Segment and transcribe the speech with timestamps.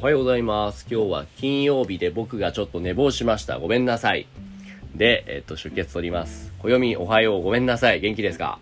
[0.00, 0.86] おはようございます。
[0.90, 3.58] 今日は金曜日で僕がちょっと寝坊しました。
[3.58, 4.26] ごめんなさい。
[4.94, 6.52] で、えっと、出血取ります。
[6.60, 8.00] 暦おはよう、ごめんなさい。
[8.00, 8.58] 元気ですか？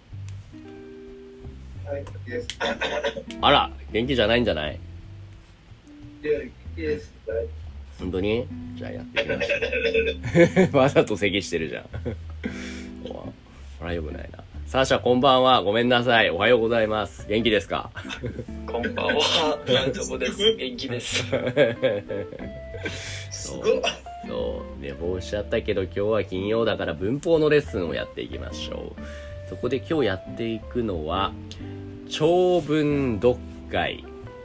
[1.87, 2.49] はい、です。
[3.41, 4.79] あら、元気じゃないんじゃない？
[6.25, 6.41] いや、
[6.77, 7.13] です。
[8.01, 8.45] 本当に？
[8.75, 10.77] じゃあやっていきましょう。
[10.77, 11.85] わざと咳してるじゃん。
[13.09, 13.33] おこ
[13.83, 14.43] れは良くないな。
[14.69, 15.63] サーシャこんばんは。
[15.63, 16.29] ごめんなさい。
[16.29, 17.27] おはようございます。
[17.27, 17.91] 元気ですか？
[18.67, 20.37] こんばんは、大丈夫です。
[20.59, 21.25] 元気です。
[23.31, 23.83] すごい。
[24.29, 29.49] そう、寝坊しちゃったけど今日は金曜だから文法のレッスンをやっていきましょう。
[29.49, 31.33] そこで今日やっていくのは、
[32.11, 33.39] 長文読
[33.73, 34.05] 解、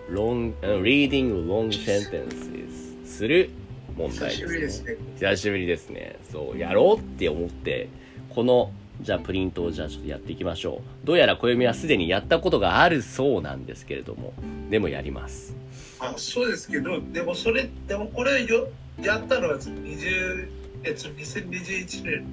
[0.09, 3.49] long, uh, reading long sentences する
[3.97, 4.95] 問題久しぶりですね。
[5.19, 6.15] 久しぶりですね。
[6.31, 7.89] そう、やろうって思って、
[8.29, 11.05] この、じゃあプリントをじゃあちょっとやっていきましょう。
[11.05, 14.33] どうやら暦はすでにやったことがあるそうなんですけれども、
[14.69, 15.55] でもやります。
[15.99, 18.67] あ、そうですけど、でもそれ、でもこれよ、
[19.01, 20.47] やったのは20、
[20.83, 22.25] えっと、2021年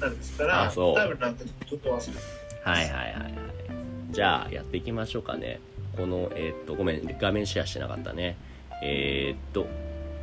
[0.00, 2.12] なんですから、あそう多分なんかちょっと忘れて
[2.64, 3.34] はいはいはいはい。
[4.10, 5.60] じゃあやっていきましょうかね。
[5.96, 8.36] この、えーっと、ごめん、画面シェアしてなかったね。
[8.82, 9.66] えーっと、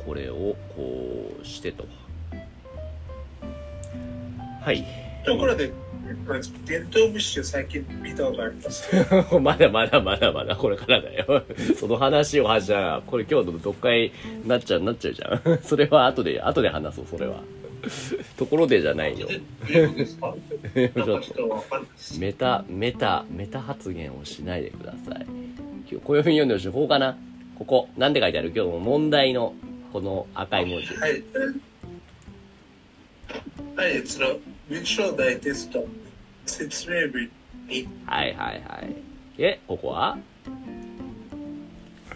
[0.04, 1.86] これをこうしてと。
[4.62, 4.84] はい。
[5.26, 5.72] ところで、
[6.64, 8.88] 伝統虫を最近見たことあります。
[9.40, 11.44] まだまだまだまだこれからだよ。
[11.78, 15.58] その話をはじゃあ、これ今日の読解になっちゃう、なっちゃうじゃん。
[15.62, 17.42] それは後で、後で話そう、それは。
[18.36, 19.28] ところでじゃないよ。
[19.28, 21.64] ちょっと。
[22.18, 25.26] メタ、メタ、メタ発言をしないでください。
[25.90, 26.66] 今日、暦読んでほしい。
[26.68, 27.16] ここかな？
[27.58, 27.88] ここ。
[27.96, 28.52] なんて書いてある？
[28.54, 29.54] 今日の問題の、
[29.92, 30.94] この赤い文字。
[30.94, 31.22] はい。
[33.76, 34.28] はい、その、
[34.68, 35.86] 文章大テスト、
[36.44, 37.30] 説明文
[37.68, 38.96] に、はいはいはい。
[39.38, 40.18] え、ここは？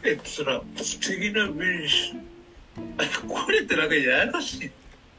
[0.03, 2.17] えっと、その、次の文章、
[2.99, 4.71] あ これってなんかややこしい。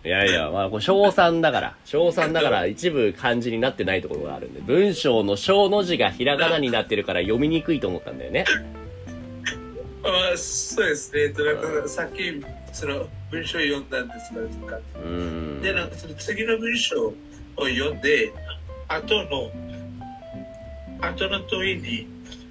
[0.03, 1.75] いやいや、まあ、これ、小3だから。
[1.85, 8.43] 小3だから、一部漢字になってないところがあるんで、文章の小の字がひらがなになってるから読みにくいと思ったんだよね。
[10.03, 11.21] あそうですね。
[11.21, 12.43] えっと、なんかさっき、
[12.73, 14.75] その、文章を読んだんですから、とか。
[14.95, 15.61] うーん。
[15.61, 17.15] で、なんかその次の文章を
[17.55, 18.31] 読んで、
[18.87, 19.51] 後の、
[20.99, 22.07] 後の問いに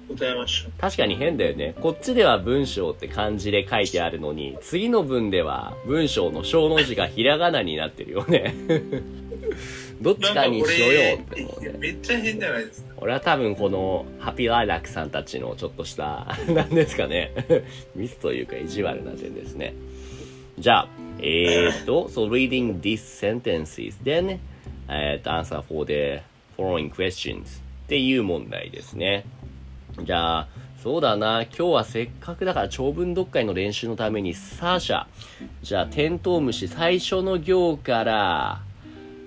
[0.09, 0.71] 答えましょう。
[0.79, 1.75] 確かに変だよね。
[1.79, 8.55] こっちでは文章って漢字で書いてあるのに、次の文では文章の小の字がひらがなになってるよね。
[10.01, 11.75] どっちかにしようよって思うね。
[11.77, 12.95] めっちゃ変じゃないですか。
[12.97, 17.31] 俺は多分このハッピーライラックさんたちのちょっとした、なんですかね。
[17.95, 19.75] ミスというか意地悪な点ですね。
[20.61, 24.37] じゃあ、えーっと、so reading these sentences, then,
[24.87, 26.21] えーっと、answer for the
[26.55, 27.43] following questions っ
[27.87, 29.25] ていう問題ですね。
[30.03, 30.47] じゃあ、
[30.83, 31.41] そうだな。
[31.45, 35.07] 今日はせっかくだから長文読解の練習のために、サーシャ。
[35.63, 38.61] じゃあ、テントウムシ最初の行から、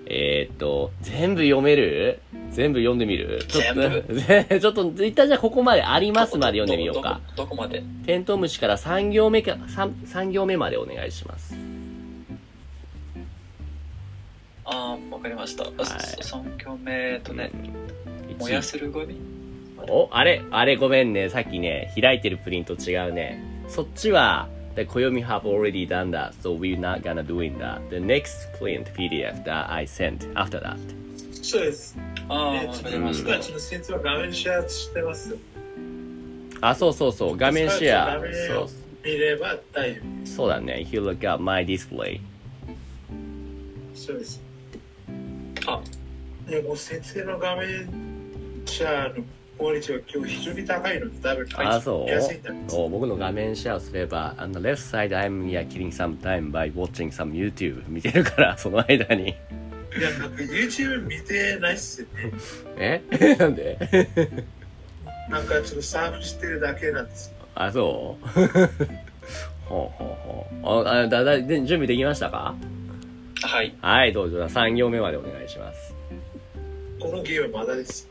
[0.07, 2.19] えーっと、全部読める？
[2.51, 3.43] 全部読んでみる？
[3.47, 3.81] ちょっと、
[4.59, 7.21] ちょっと、一旦じゃあここまでありますまで読んでみようか。
[7.35, 7.55] どこ。
[7.55, 7.83] まで？
[8.05, 11.55] テントウムシから3行目か、三三行目までお願いします。
[14.65, 15.63] ああ、わかりました。
[15.63, 19.15] い3行目とね、うん燃やせるゴミ？
[19.87, 21.29] お、あれ、あれごめんね。
[21.29, 23.43] さっきね、開いてるプリント違うね。
[23.67, 27.90] そっちは、the Koyomi have already done that, so we're not gonna doing that.
[27.90, 30.78] The next print PDF that I sent after that.
[31.42, 31.96] そうです。
[32.28, 33.44] ああ、えわかりました僕た。
[33.44, 35.36] ちの説は画面シェアしてます。
[36.60, 37.36] あ、そうそうそう。
[37.36, 38.20] 画面シェア画。
[38.20, 38.68] 面そうを。
[39.04, 40.26] 見れば大丈夫。
[40.26, 40.86] そうだね。
[40.86, 42.20] If you look at my display.
[43.94, 44.40] そうです。
[45.66, 45.80] あ、
[46.48, 47.88] でも先生の画面
[48.66, 49.24] シェアの
[49.57, 52.69] クオリティは今日非常に高いので、多分あ、そう？
[52.69, 59.29] そう僕の画面シェアをすれば、on the left side I'm yeah, killing some time by watching some YouTube 見てるから、その間に。
[59.29, 62.07] いや、なんか YouTube 見てないっすよ
[62.77, 63.01] ね。
[63.11, 63.35] え？
[63.39, 63.77] なんで？
[65.29, 67.33] なんかちょっとサーフしてるだけなんです。
[67.55, 68.27] あ、そう？
[69.65, 70.87] ほうほうほう。
[70.87, 72.55] あ、あだ、だ、で準備できましたか？
[73.41, 73.73] はい。
[73.81, 74.39] はい、どうぞ。
[74.43, 75.95] 3行目までお願いします。
[76.99, 78.07] このゲームはまだです。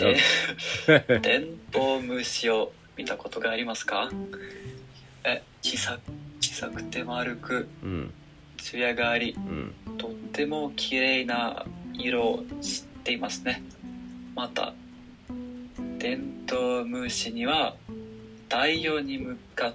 [0.00, 4.10] で、テントウムシを見たことがありますか？
[5.24, 5.98] え、小さ、
[6.40, 8.12] 小さくて丸く、うん、
[8.56, 9.74] 艶があり、うん。
[9.98, 11.64] とっても綺麗な
[11.94, 13.62] 色をしていますね。
[14.34, 14.72] また、
[15.98, 17.76] テントウムシには
[18.48, 19.74] 太陽に向かっ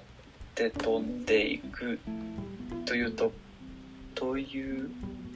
[0.56, 2.00] て飛んでいく
[2.86, 3.32] というと、
[4.16, 4.90] という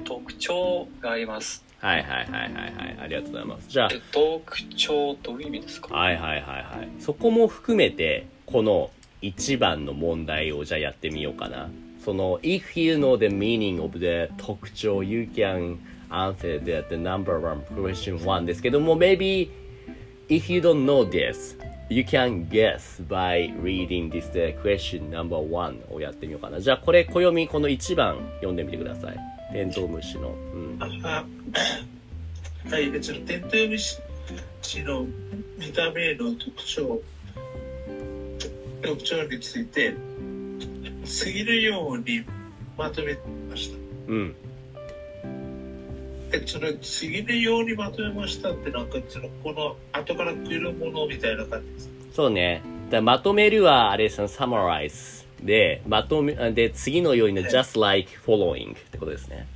[0.03, 1.63] 特徴があります。
[1.79, 2.97] はいはいはいはいはい。
[3.01, 3.69] ありがとうございます。
[3.69, 6.89] じゃあ、で特徴どういう意味ですかはいはいはいはい。
[6.99, 8.91] そこも含めて、この
[9.21, 11.69] 1番の問題をじゃあやってみようかな。
[12.03, 15.77] その、if you know the meaning of the 特徴、you can
[16.09, 19.49] answer the, the number one question one ですけども、maybe
[20.27, 21.57] if you don't know this,
[21.89, 24.31] you can guess by reading this
[24.61, 26.59] question number one をやってみようかな。
[26.59, 29.38] じゃあこれ、暦この1番読んでみてください。
[29.51, 30.29] テントウムシの。
[30.53, 30.79] うん。
[30.79, 31.25] は
[32.79, 33.97] い、で、そのテントウムシ
[34.83, 35.05] の
[35.57, 37.01] 見た目の特徴、
[38.81, 39.93] 特徴について、
[41.05, 42.23] 次のように
[42.77, 43.17] まとめ
[43.49, 43.77] ました。
[44.07, 44.35] うん。
[46.29, 51.89] で、その次のようにまとめましたって、なんか、その、この後から来るものみたいな感じです。
[52.13, 52.61] そうね。
[52.91, 55.25] だまとめるは、あれですね、summarize。
[55.43, 59.47] で、まとめ、で、次のようにね、just like following ってことですね。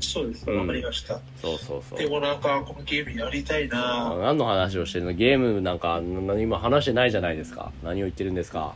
[0.00, 0.44] そうです。
[0.50, 1.20] うんわかりました。
[1.40, 2.06] そうそうそうで。
[2.06, 5.12] もなんか、このゲームやりたいあな何の話をしてるの？
[5.12, 7.72] ゲームなんか、な今話してないじゃないですか。
[7.82, 8.74] 何を言ってるんですか？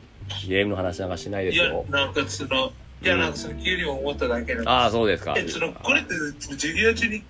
[0.48, 1.84] ゲームの話なんかしないでいやすよ、。
[1.90, 2.72] なんかその、
[3.02, 4.68] いや、なんかその、急に思っただけなんです。
[4.70, 5.34] ああ、そうですか。
[5.36, 7.22] え、その、これって授業中に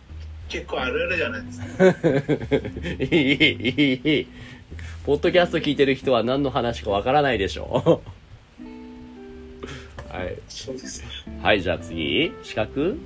[0.48, 3.04] 結構あるあるじゃないですか。
[3.04, 4.26] いい、いい、いい。
[5.06, 8.02] ポッドキャスト聞いてる人は何の話かわからないでしょ
[10.08, 10.36] はい。
[10.48, 11.04] そうです。
[11.40, 12.32] はい、じゃあ次。
[12.42, 12.98] 資格？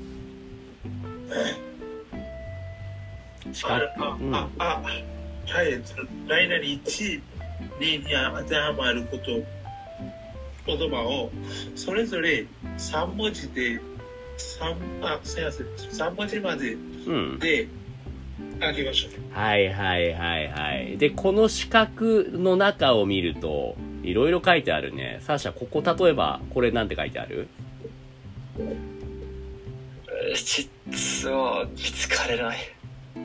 [3.53, 4.05] 資あ格？
[4.05, 4.35] あ、うん。
[4.35, 7.21] あ、あ、はい、その、何々1、
[7.79, 8.05] 2に
[8.43, 9.25] 当てはまること、
[10.67, 11.31] 言葉を、
[11.77, 12.47] それぞれ
[12.79, 13.81] 3文字で、
[14.39, 17.39] 三あ、すいません、3文字までうん。
[18.59, 19.39] で、あげましょう。
[19.39, 20.99] はいはいはいはい。
[20.99, 25.19] で、この四角の中を見ると、いろいろ書いてあるね。
[25.21, 27.49] サーシャ、ここ例えば、これなんて書いてある？
[30.27, 32.59] 見つかれない。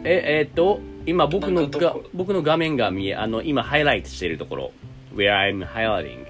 [0.03, 4.71] え、えーっと、今僕のが僕の画面が見え、あの、今ハイライトしているところ。
[5.15, 6.25] where I'm highlighting.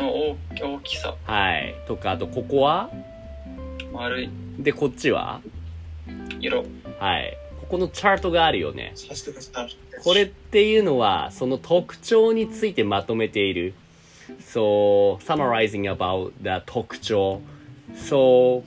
[0.00, 1.14] 大大きさ。
[1.24, 1.74] はい。
[1.86, 2.90] とか、あとここは？
[3.92, 5.40] 丸いで、こっちは？
[6.40, 6.64] 色。
[6.98, 7.36] はい。
[7.60, 8.94] ここのチャートがあるよね。
[10.02, 13.74] これっていうのは、その特徴についてまとめている。
[14.40, 17.40] So, summarizing about the 特徴。
[17.94, 18.62] So,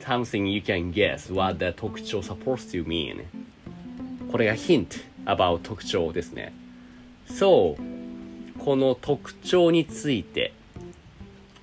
[0.00, 3.24] something you can guess what the 特徴 supposed to mean.
[4.30, 6.52] これが hint about 特徴ですね。
[7.28, 7.76] So,
[8.58, 10.52] この特徴について、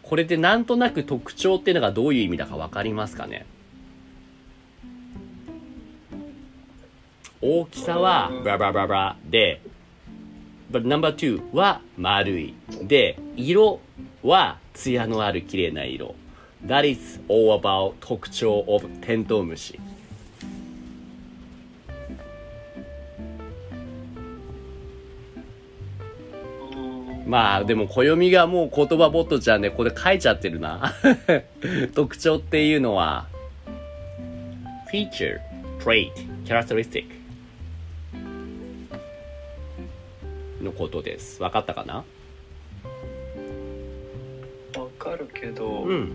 [0.09, 3.45] これでなんとなく特徴っていうのがどういう意味だか分かりますかね？
[7.41, 9.61] 大きさはバラバラバラバラで、
[10.71, 12.55] but number two は丸い。
[12.81, 13.81] で、色
[14.23, 16.15] は艶のある綺麗な色。
[16.65, 19.79] That is all about 特徴 of テントウムシ。
[27.29, 30.95] まあでも暦がもう言葉ボットちゃんでこれ書いちゃってるな。
[31.93, 33.27] 特徴っていうのは
[34.91, 35.39] feature,
[35.79, 36.11] trait,
[36.43, 37.05] characteristic
[40.63, 41.39] のことです。
[41.43, 42.03] わかったかな？
[44.75, 46.11] わかるけど、うん。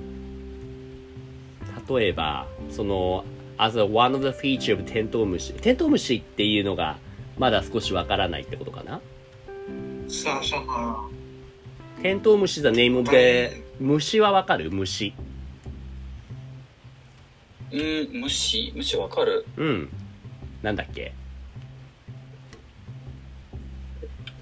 [1.88, 3.25] 例えば、その、
[3.57, 5.53] as a one of the feature of テントウムシ。
[5.55, 6.99] テントウムシっていうのが
[7.38, 9.00] まだ少しわからないってことかな？
[12.02, 14.71] テントウムシザネイムで虫はわかる？
[14.71, 15.12] 虫。
[17.73, 18.73] うん虫？
[18.76, 19.44] 虫わかる？
[19.56, 19.88] うん。
[20.62, 21.12] なんだっけ？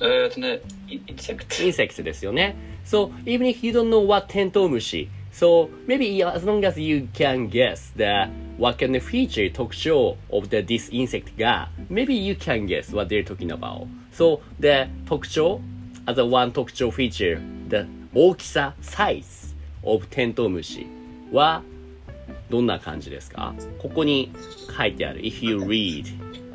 [0.01, 2.57] えっとねインセクツインセクツですよね。
[2.85, 8.29] そう even if you don't know what テントウムシそう maybe as long as you can guess that
[8.62, 13.24] what can the feature 特徴 of the this insect が、maybe you can guess what they're
[13.24, 13.88] talking about.
[14.12, 15.62] So, the 特徴
[16.06, 20.88] as a one 特徴 feature, the 大きさ size of テントウムシ
[21.32, 21.62] は
[22.50, 24.32] どんな感じですかここに
[24.76, 25.22] 書いてある。
[25.22, 26.06] If you read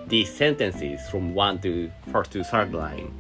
[0.09, 3.11] these sentences from one to first to third line,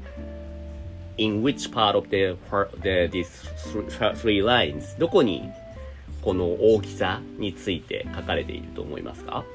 [1.18, 2.36] in which part of the,
[2.82, 3.28] the these
[3.70, 5.50] three, three lines どこに
[6.21, 9.45] この大きさについて書かれていると思いますか？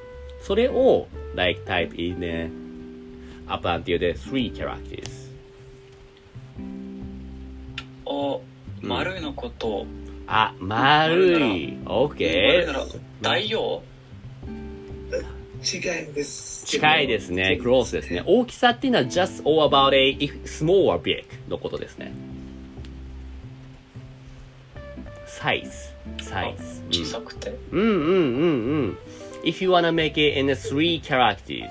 [0.41, 2.49] それを like type in the
[3.47, 5.31] up until the three characters
[8.05, 8.41] お、
[8.81, 9.85] 丸いのこと、
[10.27, 11.31] あ、丸い。
[11.33, 12.73] 丸い OK な。
[12.73, 12.85] ら、
[13.21, 13.83] 大王？
[15.65, 15.81] 違い
[16.13, 16.65] です。
[16.65, 17.57] 近いですね。
[17.61, 18.21] クロースですね。
[18.25, 22.11] 大きさっていうのは just all about a if small or big のことですね。
[25.25, 25.92] サイズ。
[26.21, 26.55] サイ
[26.91, 27.03] ズ。
[27.03, 27.55] 小さくて。
[27.71, 28.97] うんうんうんうん。
[29.43, 31.69] If you wanna make it in three characters,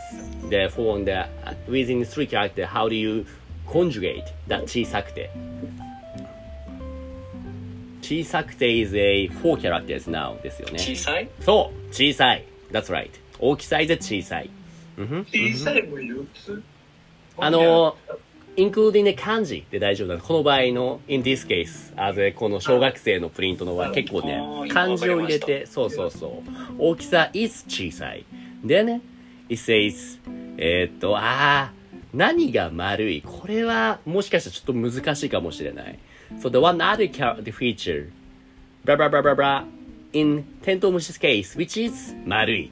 [0.49, 1.25] therefore in the,
[1.71, 3.25] within three characters, how do you
[3.67, 5.31] conjugate that 小さくて
[8.03, 10.79] 小さくて is a four characters now ですよね。
[10.79, 14.51] 小さいそう小さい That's right 大きさ is 小さい。
[14.99, 16.63] 小さいも4つ。
[17.39, 17.97] あの、
[18.57, 20.21] including the 漢字で大丈夫なの。
[20.21, 26.51] この場合の in this case, as a この小学生のプリントの場合結構ね漢字を入れて、そうそうそう。
[26.79, 28.25] 大きさ is 小さい。
[28.65, 29.01] でね、
[29.49, 30.19] it says,
[30.59, 33.23] えーっと、あー、何が丸い？
[33.23, 35.99] これはもしかしたらちょっと難しいかもしれない。
[36.39, 37.11] So the one other
[37.43, 38.11] the feature,
[38.85, 39.65] blah blah blah blah blah,
[40.13, 42.71] in テントウムシ case, which is 丸い。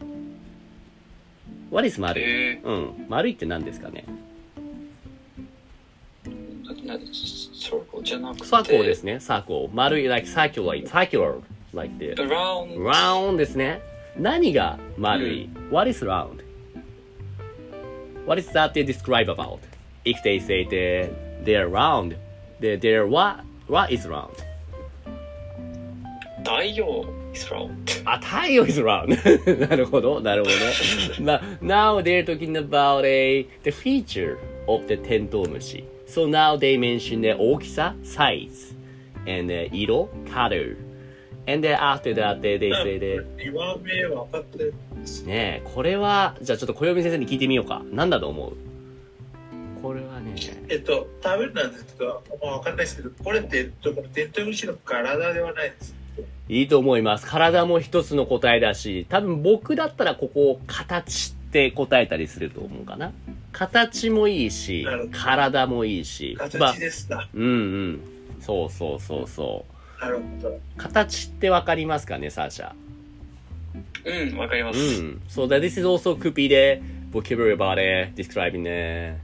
[1.70, 3.06] What is 丸い、えうん。
[3.08, 4.04] 丸いって何ですかね？
[6.94, 7.12] ー、な
[7.54, 8.44] サークルじゃなくて。
[8.46, 9.68] サークルですね、サークル。
[9.72, 11.40] 丸い、like circular, circular,
[11.72, 13.82] like the round round ですね。
[14.16, 16.44] 何が丸い、?What is round?
[18.26, 19.58] What is that they describe about?
[20.04, 21.10] If they say they,
[21.44, 22.16] they're round,
[22.60, 24.30] they, they're what, what is round?
[26.42, 27.70] 太陽 is round
[28.04, 29.68] あ、太陽 is round.
[29.68, 30.50] なるほど、なるほ
[31.18, 31.24] ど。
[31.24, 35.84] な now they're talking about a, the feature of the テントウムシ。
[36.10, 38.74] So now they mention the 大きさ、size,
[39.28, 40.76] and the 色、color.
[41.46, 47.82] And then after that, they, they say the 2番目分かってるんですねえ、これは、じゃあちょっと小読先生に聞いてみようか。
[47.92, 48.52] なんだと思う？
[49.80, 50.34] これはね、
[50.68, 55.94] えっと、多分なんですけど、まあ、わかんないですけど、これって、えっと、このテントウムシの体ではないです。
[56.48, 57.26] いいと思います。
[57.26, 63.12] 体も一つの答えだし、多分僕だったらここを形って答えたりすると思うかな。
[63.50, 66.36] 形もいいし体もいいし。
[66.38, 67.28] まあ形ですか。
[67.34, 68.00] うんうん。
[68.40, 69.64] そうそうそうそ
[70.00, 70.00] う。
[70.00, 70.60] なるほど。
[70.76, 72.72] 形ってわかりますかね、サーシャ。
[74.04, 75.20] うんわかりまうす、ん。
[75.28, 76.80] So that this is also could be the
[77.10, 79.18] vocabulary about it, describing the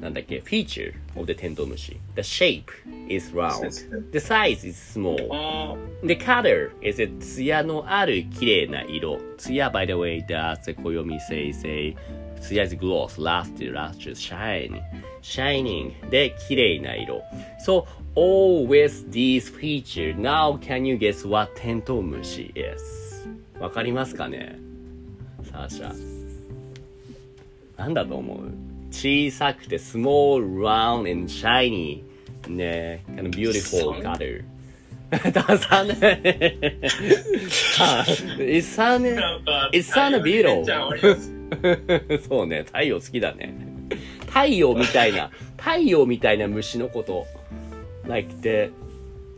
[0.00, 1.98] なんだっけ feature of the テントウムシ。
[2.14, 2.64] The shape
[3.08, 3.70] is round.
[4.12, 5.28] The size is small.
[5.30, 9.18] あ The color is a 艶のある綺麗な色。
[9.36, 11.94] 艶 by the way, that's a 暦 says a
[12.40, 14.80] 艶 is gloss, luster, lustrous, shine.
[15.20, 17.22] Shining で綺麗な色。
[17.64, 23.28] So, all with these features, now can you guess what テントウムシ is?
[23.60, 24.58] わかりますかね
[25.42, 25.94] サーシャ。
[27.76, 32.02] なんだと思う小さくて、small, round and shiny.
[32.48, 34.44] ね kind of beautiful color.
[35.10, 35.92] ダサね。
[35.92, 35.96] イ
[38.58, 39.20] ッサーね。
[39.72, 40.64] イッサーのビー
[42.08, 42.20] ル。
[42.22, 43.54] そうね、太陽好きだね。
[44.26, 47.26] 太陽みたいな、太陽みたいな虫のこと。
[48.06, 48.32] like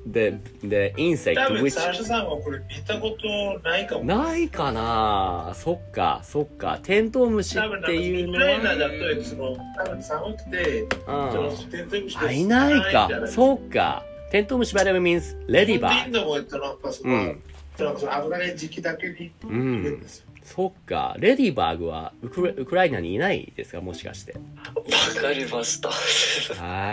[0.06, 4.04] the, the insect 多分、which サーシャさんはこれ見たことないかも。
[4.04, 5.52] ないかな？
[5.54, 6.78] そっか、そっか。
[6.82, 11.56] テントウムシっていうのウクライナは、だと、その、多分寒くて、そのうん。
[11.70, 14.04] テントウムシがあ、いないかそうか。
[14.30, 16.00] テントウムシ by the way means レディバー。
[16.02, 17.42] でインドも、えっと、なんかその、うん。
[17.78, 17.84] 危
[18.30, 20.26] ない時期だけにいるんですよ。
[20.44, 21.16] そっか。
[21.18, 23.80] レディバーグはウクラウクライナにいないですか？
[23.80, 24.32] もしかして。
[24.32, 24.40] わ
[25.22, 25.94] かりましたは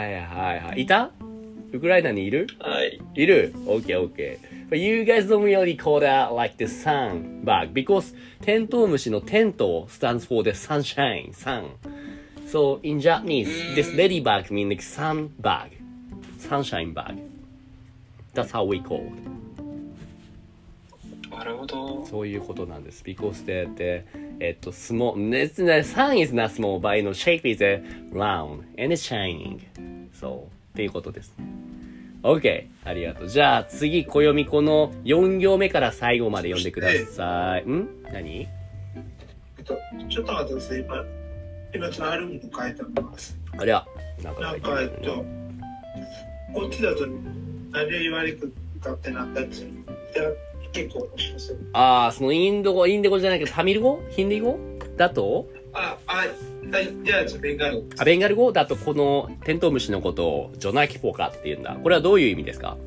[0.07, 0.83] いはいはい。
[0.83, 1.11] いた？
[1.71, 4.39] ウクライナにいるはいいる ?OK, OK.
[4.69, 10.43] But you guys don't really call that like the sun bug because テントウムシのテント stands for
[10.43, 11.71] the sunshine, sun.
[12.47, 15.69] So in Japanese, this ladybug means like sun bug,
[16.39, 17.17] sunshine bug.
[18.33, 19.39] That's how we call it.
[21.29, 23.03] なるほどそういうことなんです。
[23.03, 24.03] because the,
[24.51, 25.13] っと、small,
[25.83, 27.63] sun is not small, but you know, shape is
[28.11, 29.59] round and shining.
[30.11, 30.58] そう。
[30.79, 31.45] っていうことですね。
[32.23, 32.67] OK。
[32.85, 33.27] ありがとう。
[33.27, 37.69] じゃあ次、暦この4行目から最後まで読んでください。
[37.69, 38.47] ん何え
[39.61, 40.79] っと、ちょっと待ってください。
[40.79, 41.05] 今、
[41.75, 43.37] 今、ちょっとあるもの書いてます。
[43.57, 43.85] ありゃ。
[44.23, 45.25] なんかなんか、書いてあるね
[45.97, 47.07] えっと、こっちだと、
[47.71, 49.71] 何を言われってなったりする。
[50.13, 51.09] で結構。
[51.73, 54.01] ああ、そのインド語、インド語じゃないけど、タミル語？
[54.11, 54.57] ヒンディー語？
[54.95, 55.49] だと？
[55.73, 56.29] あ、あ、はい、
[56.71, 57.83] じゃあ、ベンガル。
[57.97, 61.75] あベンガル語だとこのテントウムシのことをジョナキポカって言うんだ。
[61.81, 62.77] これはどういう意味ですか？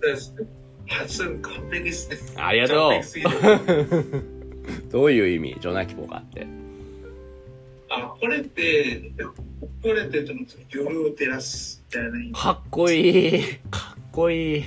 [0.00, 0.46] そうですね。
[0.88, 2.16] 発音完璧ですね。
[2.42, 2.92] ありがとう
[4.90, 5.56] どういう意味？
[5.60, 6.46] ジョナキポカって。
[7.88, 9.10] あ、これって、
[9.82, 10.24] これって、
[10.70, 12.32] 夜を照らすみたいな意味。
[12.32, 13.42] かっこいい。
[14.10, 14.64] かっこいい。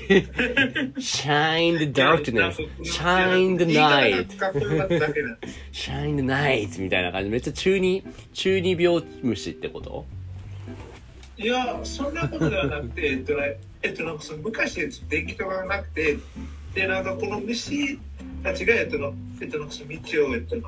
[0.97, 2.55] shine the darkness.
[2.81, 4.27] shine the night.
[5.73, 7.29] shine the night みたいな感じ。
[7.29, 10.05] めっちゃ中二、中二病虫ってこと？
[11.35, 13.33] いや、そんなことではなくて、えっと、
[13.81, 14.75] えっと、なんかその昔、
[15.09, 16.17] 電気とかがなくて、
[16.73, 17.99] で、なんかこの虫
[18.43, 19.73] たちが、えっとの、えっとの、道
[20.27, 20.63] を、えっとの。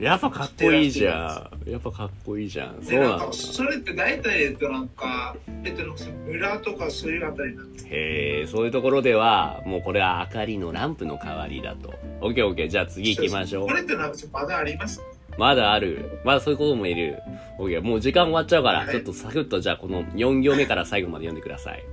[0.00, 1.70] やっぱかっこいいじゃん。
[1.70, 2.82] やっぱかっこいいじゃん。
[2.82, 5.94] そうで、なんなのか、それって大体、えっと、なんか、えっとの、
[6.26, 7.86] 村とかそういうあたりなんです。
[7.86, 11.94] へえ、そういうところでは、もうこれは明かりのランプの代わりだと。
[12.20, 12.68] オッケーオッケー。
[12.68, 13.72] じゃあ次行きましょうこ。
[13.72, 15.00] れってなんか、まだあります？
[15.38, 16.20] まだある。
[16.24, 17.18] まだそういうこともいる。
[17.58, 17.82] オッケー。
[17.82, 21.84] もう時間終わっちゃうから、はいちょっとサクッとじゃあこの4行目から最後まで読んでください。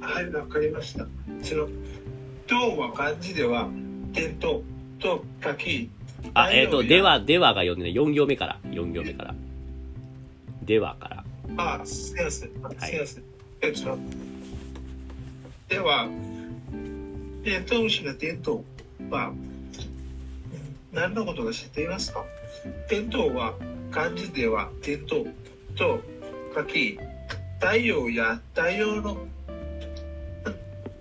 [0.00, 1.06] はい、わかりました。
[1.42, 1.68] その、
[2.48, 3.68] とは漢字では、
[4.12, 4.62] 点と、
[4.98, 5.90] と書き、
[6.34, 8.58] あ、えっ、と、大丈夫では、ではが読んでね、4行目から。
[8.64, 9.34] 4行目から。
[10.62, 11.24] ではから。
[11.56, 12.48] あ、すみません。
[12.48, 12.70] すみま
[13.06, 13.24] せん。
[13.60, 13.98] えっと、
[15.68, 16.08] では、
[17.44, 18.64] テントウムシのテント
[19.00, 19.48] ウは、うん
[20.92, 22.24] 何のことか知っていますか？
[22.88, 23.54] テントウは
[23.90, 25.26] 漢字ではテントウ
[25.76, 26.00] と
[26.54, 26.98] 書き、
[27.60, 29.18] 太陽や太陽の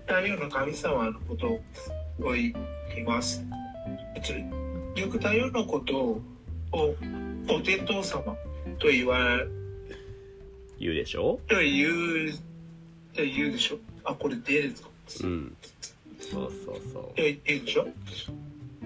[0.07, 2.47] 太陽の神様のことを言
[2.97, 3.43] います。
[4.15, 4.33] えっと
[4.99, 6.21] よく太陽のことを
[6.71, 6.95] お
[7.53, 8.23] お天道様
[8.79, 9.47] と言われ
[10.79, 11.39] 言うでしょ？
[11.47, 11.89] と言
[12.27, 12.31] う、
[13.13, 13.77] と言うでしょ？
[14.05, 14.89] あ、これでですか？
[15.23, 15.55] うん。
[16.19, 17.03] そうそうそう。
[17.09, 17.87] と言うでしょ？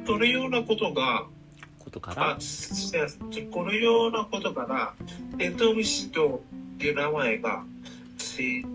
[0.06, 1.26] そのようなことが、
[1.80, 2.32] ことから？
[2.32, 3.52] あ、すみません。
[3.52, 4.94] このようなことから、
[5.38, 6.42] テントウムシと
[6.80, 7.64] いう名前が
[8.18, 8.66] つい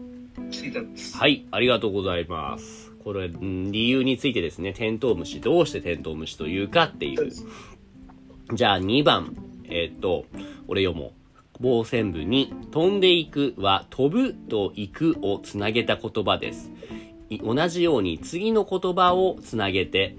[0.50, 1.16] ついたんです。
[1.16, 2.92] はい、ありがとうございます。
[3.04, 7.30] これ、ん理由についてですね、テントウムシ、どうしてテントウムシというかっていう。
[8.52, 10.24] じゃあ2番、えっ、と、
[10.68, 11.12] 俺読もう。
[11.58, 16.70] 棒線部に、飛んでいくは、飛ぶと行くをつなげた言葉です。
[17.30, 20.16] い同じように次の言葉をつなげて、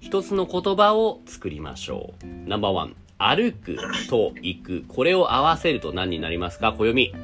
[0.00, 2.48] 一つの言葉を作りましょう。
[2.48, 3.76] ナンバーワン、歩く
[4.08, 4.84] と行く。
[4.86, 6.72] これを合わせると何になりますか？
[6.72, 7.14] 暦。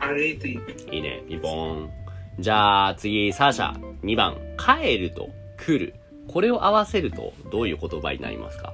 [0.00, 0.94] 歩いていく。
[0.94, 1.90] いいね、ピンポーン。
[2.38, 3.74] じゃあ次、サーシャ。
[4.02, 5.94] 2番、帰ると来る。
[6.26, 8.72] これを合わせるとどういう言葉になりますか？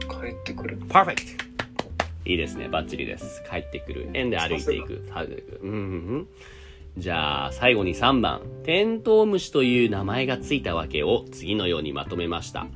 [0.00, 0.78] 帰ってくる。
[0.80, 1.44] ?perfect!
[2.26, 3.42] いいですね、バッチリです。
[3.50, 4.08] 帰ってくる。
[4.14, 5.02] 円で歩いていく。
[5.12, 5.80] 歩いていくうんうんう
[6.18, 6.28] ん。
[6.96, 8.42] じゃあ、最後に3番。
[8.62, 12.66] テントウムシという名前がついたわけを次のようにまとめました。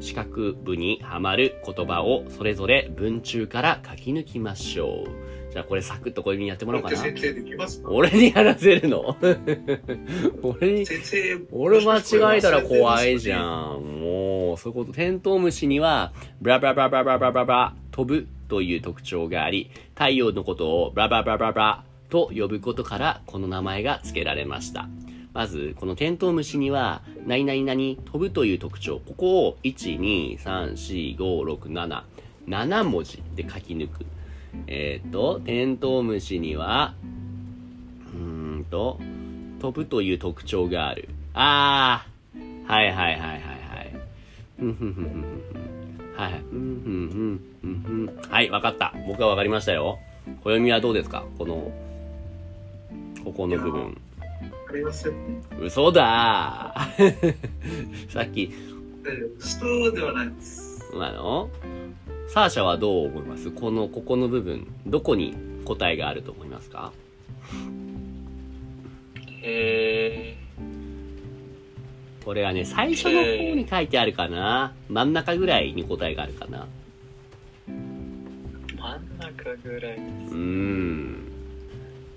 [0.00, 5.08] 四角部にはまる言葉をそれぞれ文中から書き抜きましょう。
[5.52, 6.96] じゃあこれサクッと小指にやってもらおうかな。
[6.96, 9.16] 先生できます俺にやらせるの？
[10.42, 10.86] 俺に、
[11.52, 13.42] 俺間違えたら怖いじゃ
[13.76, 13.82] ん。
[14.00, 14.92] もう、そういうこと。
[14.92, 24.88] テントウムシには、ブラブラブラブラブラブラブラ、飛ぶという特徴があり、太陽のことをブラブラブラブラブラと呼ぶことから、この名前が付けられました。
[25.34, 29.00] まず、このテントウムシには、何々何飛ぶという特徴。
[29.06, 32.02] ここを、1、2、3、4、5、6、7、
[32.48, 34.06] 7文字で書き抜く。
[34.66, 36.94] えっ、と、テントウムシには、
[38.14, 38.20] うー
[38.60, 38.98] んと、
[39.60, 41.08] 飛ぶという特徴がある。
[41.34, 43.38] あー、はいはいはいはいは
[43.82, 43.94] い。
[44.58, 46.32] ふんふんふんふんふんふんはい。
[46.32, 48.94] ふんふんふんふんふんはい、わかった。
[49.06, 49.98] 僕はわかりましたよ。
[50.44, 51.24] 暦はどうですか？
[51.38, 51.72] この、
[53.24, 53.96] ここの部分。
[54.70, 55.42] ありませんね。
[55.60, 57.34] 嘘だー
[58.10, 58.50] さっき、
[59.38, 60.82] そうではないです。
[60.94, 61.48] あの、
[62.32, 63.50] サーシャはどう思います？
[63.50, 66.90] この、ここの部分、どこに答えがあると思いますか？
[69.42, 70.34] え
[72.24, 74.72] これはね、最初の方に書いてあるかな？
[74.88, 76.66] 真ん中ぐらいに答えがあるかな？
[77.68, 77.72] ー、
[78.78, 80.38] 真ん中ぐらいですうー。
[80.38, 81.32] ん。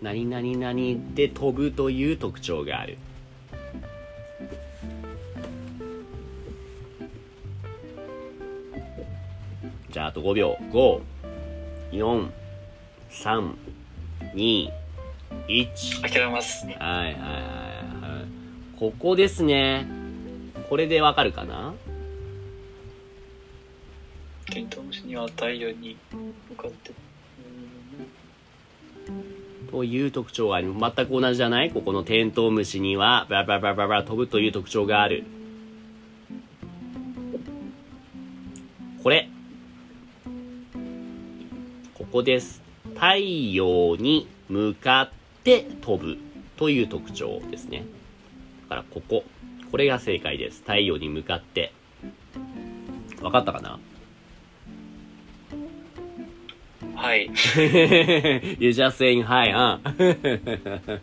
[0.02, 2.98] 何々々で飛ぶという特徴がある。
[9.96, 10.58] じゃあ、あと5秒。
[10.74, 11.02] 5、
[11.94, 12.30] 4、
[13.12, 13.54] 3、
[14.34, 14.70] 2、
[15.48, 16.02] 1。
[16.02, 16.66] 諦めます。
[16.66, 17.18] はいはいはいは
[18.26, 18.78] い。
[18.78, 19.88] ここですね。
[20.70, 21.74] これでわかるかな？
[24.52, 26.92] テントウムシには太陽に向かって。
[29.72, 30.74] という特徴がある。
[30.78, 31.72] 全く同じじゃない？
[31.72, 35.24] ここのテントウムシには、バラバラバラバラバラ飛ぶという特徴がある。
[39.02, 39.30] これ。
[42.16, 42.62] ここです。
[42.94, 43.18] 太
[43.52, 45.10] 陽に向かっ
[45.44, 46.18] て飛ぶ
[46.56, 47.84] という特徴ですね。
[48.70, 49.26] だからここ。
[49.70, 50.62] これが正解です。
[50.62, 51.74] 太陽に向かって。
[53.22, 53.80] わかったかな？
[56.96, 57.26] はい。
[58.62, 59.82] you just saying hi, huh?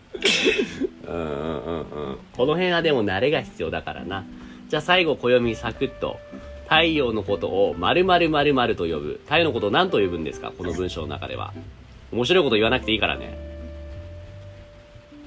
[1.06, 2.18] うんうんうんうん。
[2.32, 4.24] この辺はでも慣れが必要だからな。
[4.70, 6.18] じゃあ最後、暦サクッと。
[6.64, 9.20] 太陽のことを〇〇〇〇と呼ぶ。
[9.24, 10.52] 太陽のことを何と呼ぶんですか？
[10.56, 11.52] この文章の中では。
[12.12, 13.36] 面白いこと言わなくていいからね。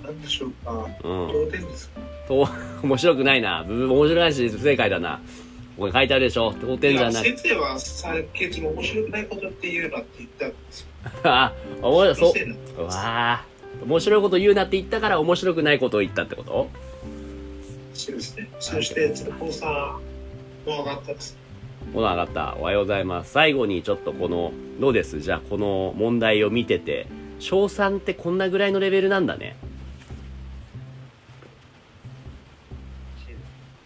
[0.03, 0.51] 何でしょう？
[0.65, 0.71] か。
[1.03, 1.27] うん。
[1.27, 2.01] 同点ですか？
[2.27, 2.47] と、
[2.83, 3.63] 面白くないな。
[3.63, 5.21] ぶ面白いし、不正解だな。
[5.75, 6.53] ここに書いてあるでしょ？
[6.59, 10.87] 当いや点じゃなく先生はさっきも面白くないことって言うなって言ったんですよ。
[11.23, 12.33] あ、おもそ
[12.77, 13.45] うわあ
[13.85, 16.69] 面白いこと言うなって言ったから面白くないことを言ったってこと？
[17.93, 18.49] そうですね。
[18.59, 19.99] そして、鶴子さん
[20.65, 21.37] も上がったです。
[21.93, 22.55] この上がった。
[22.57, 23.31] おはようございます。
[23.31, 27.07] 最後にちょっとこの、どうですじゃあこの問題を見てて、
[27.39, 29.55] 小3ってこんなぐらいのレベルなんだね。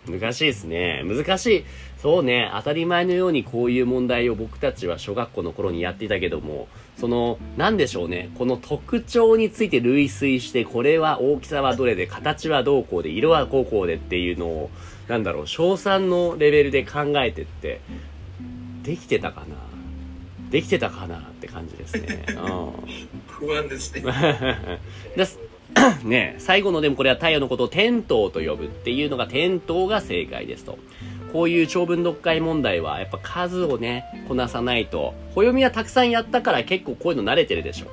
[0.07, 1.03] 難しいですね。
[1.05, 1.65] 難しい。
[2.01, 2.49] そうね。
[2.55, 8.31] 当たり前のようにこういう問題を僕たちは小学校の頃にやっていたけども、その、なんでしょうね。
[8.37, 14.69] この特徴について類推して、これは大きさはどれで、形はどうこうで、色はこうこうでっていうのを、
[15.09, 17.81] なんだろう、小3のレベルで考えてって、
[18.83, 19.57] できてたかな？
[20.51, 22.25] できてたかなって感じですね。
[22.29, 22.35] うん。
[23.27, 24.03] 不安ですね。
[26.03, 30.77] ね最後のでもこれは太陽のことを天灯と呼ぶっていうのが天灯が正解ですと。
[31.33, 35.13] こういう長文読解問題はやっぱ数をね、こなさないと。
[35.35, 37.87] 暦はたくさんやったから結構こういうの慣れてるでしょ。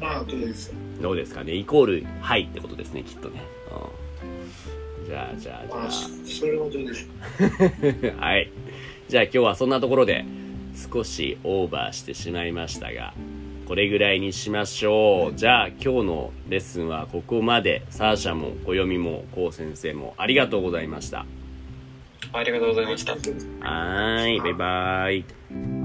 [0.00, 0.76] まあ、どうですか？
[1.02, 1.54] どうですかね？
[1.54, 3.42] イコール、はいってことですね、きっとね。
[5.12, 5.38] うん。
[5.40, 5.76] じゃあ、じゃあ、じゃあ。
[5.76, 8.16] まあ、それもどうでしょう。
[8.20, 8.50] はい。
[9.08, 10.24] じゃあ今日はそんなところで
[10.90, 13.12] 少しオーバーしてしまいましたが、
[13.66, 15.36] これぐらいにしましょう。
[15.36, 17.82] じゃあ今日のレッスンはここまで。
[17.90, 21.26] サーシャも小読もこう先生もありがとうございました。
[22.32, 23.12] ありがとうございました。
[23.12, 25.81] はーい、バイバイ。